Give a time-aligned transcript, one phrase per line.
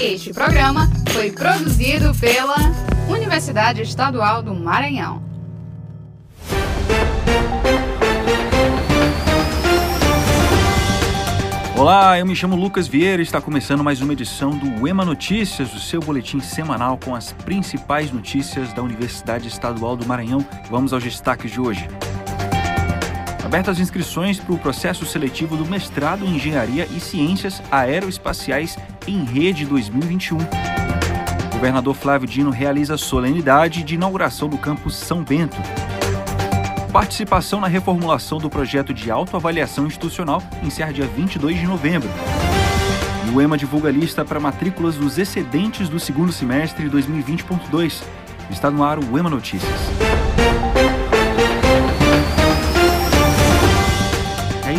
[0.00, 2.54] Este programa foi produzido pela
[3.08, 5.20] Universidade Estadual do Maranhão.
[11.76, 15.74] Olá, eu me chamo Lucas Vieira e está começando mais uma edição do EMA Notícias,
[15.74, 20.46] o seu boletim semanal com as principais notícias da Universidade Estadual do Maranhão.
[20.70, 21.88] Vamos aos destaques de hoje.
[23.48, 28.76] Abertas as inscrições para o processo seletivo do mestrado em Engenharia e Ciências Aeroespaciais
[29.06, 30.36] em Rede 2021.
[30.36, 35.56] O governador Flávio Dino realiza a solenidade de inauguração do campus São Bento.
[36.92, 42.10] Participação na reformulação do projeto de autoavaliação institucional encerra dia 22 de novembro.
[43.26, 48.02] E o EMA divulga a lista para matrículas dos excedentes do segundo semestre 2020.2.
[48.50, 50.27] Está no ar o EMA Notícias.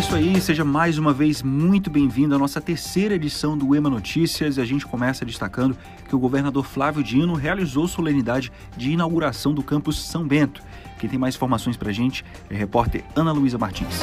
[0.00, 4.56] Isso aí, seja mais uma vez muito bem-vindo à nossa terceira edição do EMA Notícias.
[4.56, 5.76] E a gente começa destacando
[6.08, 10.62] que o governador Flávio Dino realizou solenidade de inauguração do campus São Bento.
[10.98, 14.00] Quem tem mais informações para a gente é a repórter Ana Luísa Martins.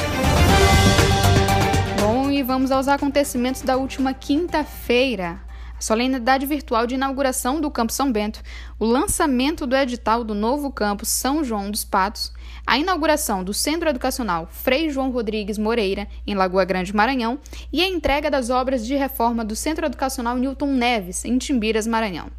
[1.99, 5.46] Bom, e vamos aos acontecimentos da última quinta-feira.
[5.77, 8.41] A solenidade virtual de inauguração do Campo São Bento,
[8.79, 12.33] o lançamento do edital do novo campus São João dos Patos,
[12.65, 17.37] a inauguração do Centro Educacional Frei João Rodrigues Moreira, em Lagoa Grande, Maranhão,
[17.71, 22.31] e a entrega das obras de reforma do Centro Educacional Newton Neves, em Timbiras, Maranhão.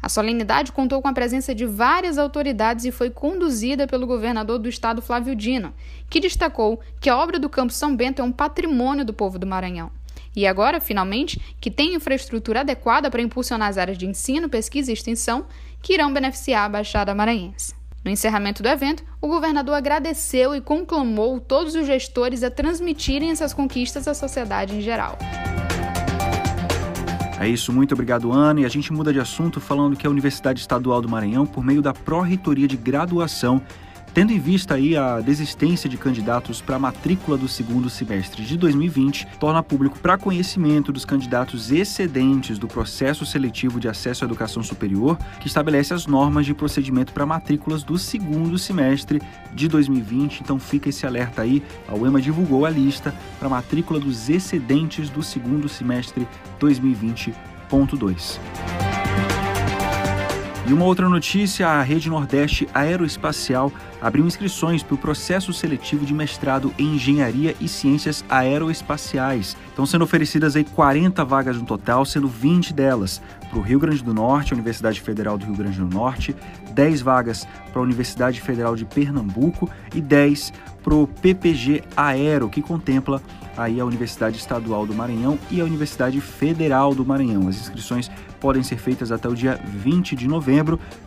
[0.00, 4.68] A solenidade contou com a presença de várias autoridades e foi conduzida pelo governador do
[4.68, 5.74] estado Flávio Dino,
[6.08, 9.46] que destacou que a obra do Campo São Bento é um patrimônio do povo do
[9.46, 9.90] Maranhão.
[10.36, 14.94] E agora, finalmente, que tem infraestrutura adequada para impulsionar as áreas de ensino, pesquisa e
[14.94, 15.46] extensão
[15.82, 17.74] que irão beneficiar a Baixada Maranhense.
[18.04, 23.54] No encerramento do evento, o governador agradeceu e conclamou todos os gestores a transmitirem essas
[23.54, 25.18] conquistas à sociedade em geral.
[27.40, 28.60] É isso, muito obrigado, Ana.
[28.60, 31.82] E a gente muda de assunto falando que a Universidade Estadual do Maranhão, por meio
[31.82, 33.60] da Pró-Reitoria de Graduação,
[34.16, 38.56] Tendo em vista aí a desistência de candidatos para a matrícula do segundo semestre de
[38.56, 44.62] 2020, torna público para conhecimento dos candidatos excedentes do processo seletivo de acesso à educação
[44.62, 49.20] superior, que estabelece as normas de procedimento para matrículas do segundo semestre
[49.52, 50.40] de 2020.
[50.40, 51.62] Então fica esse alerta aí.
[51.86, 56.26] A UEMA divulgou a lista para matrícula dos excedentes do segundo semestre
[56.58, 58.85] 2020.2.
[60.68, 66.12] E uma outra notícia: a Rede Nordeste Aeroespacial abriu inscrições para o processo seletivo de
[66.12, 69.56] mestrado em Engenharia e Ciências Aeroespaciais.
[69.68, 74.02] Estão sendo oferecidas aí 40 vagas no total, sendo 20 delas para o Rio Grande
[74.02, 76.34] do Norte, a Universidade Federal do Rio Grande do Norte,
[76.72, 82.60] 10 vagas para a Universidade Federal de Pernambuco e 10 para o PPG Aero, que
[82.60, 83.22] contempla
[83.56, 87.48] aí a Universidade Estadual do Maranhão e a Universidade Federal do Maranhão.
[87.48, 88.10] As inscrições
[88.40, 90.55] podem ser feitas até o dia 20 de novembro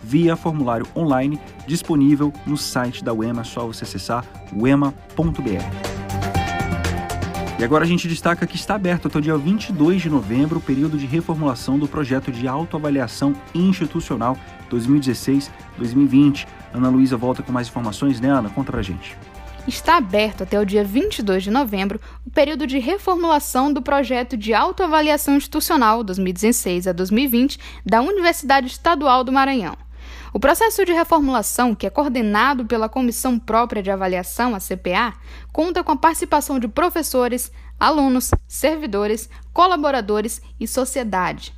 [0.04, 6.00] via formulário online disponível no site da UEMA, é só você acessar uema.br.
[7.60, 10.62] E agora a gente destaca que está aberto até o dia 22 de novembro o
[10.62, 14.38] período de reformulação do projeto de autoavaliação institucional
[14.72, 16.48] 2016-2020.
[16.74, 18.50] Ana Luísa volta com mais informações, né, Ana?
[18.50, 19.18] Conta pra gente
[19.68, 24.53] está aberto até o dia 22 de novembro o período de reformulação do projeto de
[24.53, 29.75] autoavaliação institucional 2016 a 2020 da Universidade Estadual do Maranhão.
[30.31, 35.16] O processo de reformulação, que é coordenado pela Comissão Própria de Avaliação, a CPA,
[35.52, 41.53] conta com a participação de professores, alunos, servidores, colaboradores e sociedade.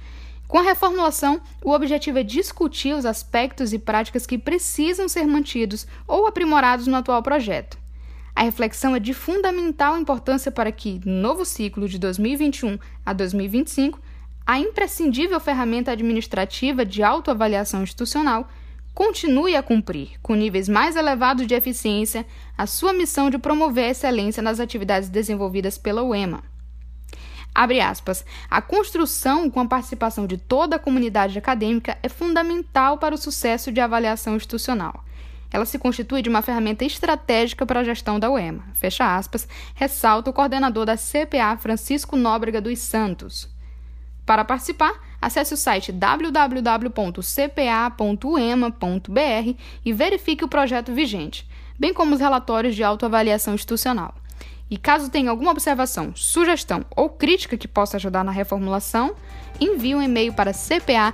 [0.48, 5.88] Com a reformulação, o objetivo é discutir os aspectos e práticas que precisam ser mantidos
[6.08, 7.81] ou aprimorados no atual projeto.
[8.36, 14.00] A reflexão é de fundamental importância para que, no novo ciclo de 2021 a 2025,
[14.46, 18.50] a imprescindível ferramenta administrativa de autoavaliação institucional
[18.94, 22.26] continue a cumprir, com níveis mais elevados de eficiência,
[22.58, 26.44] a sua missão de promover a excelência nas atividades desenvolvidas pela UEMA.
[27.54, 28.26] Abre aspas.
[28.50, 33.72] A construção com a participação de toda a comunidade acadêmica é fundamental para o sucesso
[33.72, 35.04] de avaliação institucional.
[35.52, 38.64] Ela se constitui de uma ferramenta estratégica para a gestão da UEMA.
[38.74, 43.50] Fecha aspas, ressalta o coordenador da CPA, Francisco Nóbrega dos Santos.
[44.26, 46.92] Para participar, acesse o site www.cpa.ema.br
[49.84, 51.46] e verifique o projeto vigente,
[51.78, 54.16] bem como os relatórios de autoavaliação institucional.
[54.70, 59.14] E caso tenha alguma observação, sugestão ou crítica que possa ajudar na reformulação,
[59.60, 61.12] envie um e-mail para cpa.ema.br.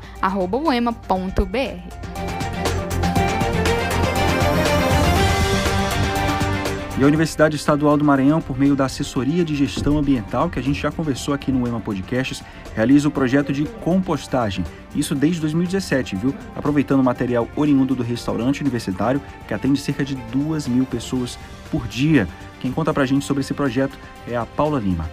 [6.99, 10.63] E a Universidade Estadual do Maranhão, por meio da Assessoria de Gestão Ambiental, que a
[10.63, 12.41] gente já conversou aqui no EMA Podcasts,
[12.75, 14.65] realiza o projeto de compostagem.
[14.95, 16.33] Isso desde 2017, viu?
[16.55, 21.37] Aproveitando o material oriundo do restaurante universitário, que atende cerca de duas mil pessoas
[21.69, 22.27] por dia.
[22.59, 23.95] Quem conta pra gente sobre esse projeto
[24.27, 25.07] é a Paula Lima.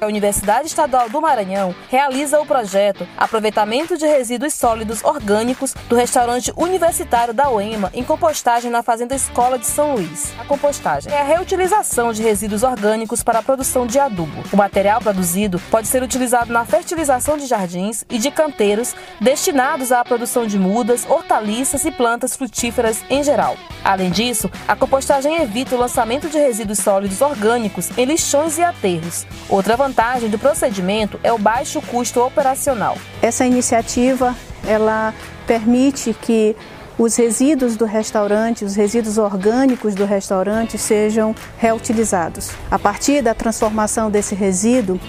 [0.00, 6.50] A Universidade Estadual do Maranhão realiza o projeto Aproveitamento de Resíduos Sólidos Orgânicos do restaurante
[6.56, 10.32] universitário da UEMA em compostagem na Fazenda Escola de São Luís.
[10.38, 14.42] A compostagem é a reutilização de resíduos orgânicos para a produção de adubo.
[14.50, 20.02] O material produzido pode ser utilizado na fertilização de jardins e de canteiros destinados à
[20.02, 23.54] produção de mudas, hortaliças e plantas frutíferas em geral.
[23.84, 29.26] Além disso, a compostagem evita o lançamento de resíduos sólidos orgânicos em lixões e aterros.
[29.48, 32.96] Outra vantagem do procedimento é o baixo custo operacional.
[33.20, 35.12] Essa iniciativa ela
[35.48, 36.54] permite que
[36.96, 42.50] os resíduos do restaurante, os resíduos orgânicos do restaurante sejam reutilizados.
[42.70, 45.00] A partir da transformação desse resíduo,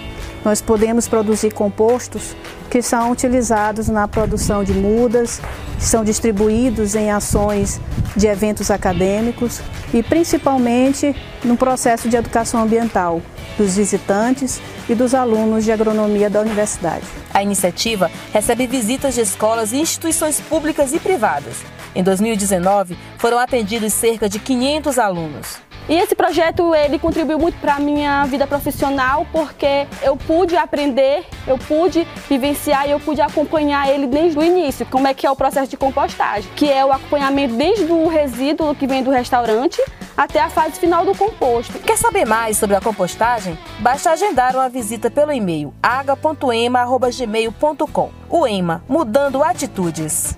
[0.43, 2.35] nós podemos produzir compostos
[2.69, 5.39] que são utilizados na produção de mudas,
[5.81, 7.81] são distribuídos em ações
[8.15, 9.61] de eventos acadêmicos
[9.93, 13.21] e principalmente no processo de educação ambiental
[13.57, 17.05] dos visitantes e dos alunos de agronomia da universidade.
[17.33, 21.57] A iniciativa recebe visitas de escolas e instituições públicas e privadas.
[21.95, 25.70] Em 2019, foram atendidos cerca de 500 alunos.
[25.89, 31.25] E esse projeto ele contribuiu muito para a minha vida profissional porque eu pude aprender,
[31.45, 35.31] eu pude vivenciar e eu pude acompanhar ele desde o início, como é que é
[35.31, 39.81] o processo de compostagem, que é o acompanhamento desde o resíduo que vem do restaurante
[40.15, 41.79] até a fase final do composto.
[41.79, 43.57] Quer saber mais sobre a compostagem?
[43.79, 48.11] Basta agendar uma visita pelo e-mail aga.ema@gmail.com.
[48.29, 50.37] O EMA, mudando atitudes.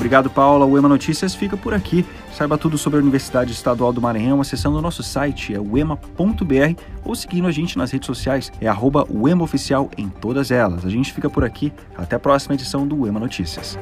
[0.00, 0.64] Obrigado, Paula.
[0.64, 2.06] O EMA Notícias fica por aqui.
[2.32, 6.74] Saiba tudo sobre a Universidade Estadual do Maranhão acessando o nosso site, é uema.br,
[7.04, 10.86] ou seguindo a gente nas redes sociais, é arroba uemaoficial em todas elas.
[10.86, 11.70] A gente fica por aqui.
[11.98, 13.78] Até a próxima edição do EMA Notícias.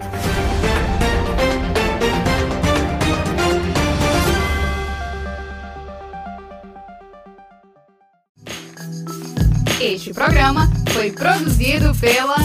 [9.80, 12.36] Este programa foi produzido pela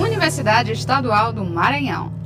[0.00, 2.17] Universidade Estadual do Maranhão.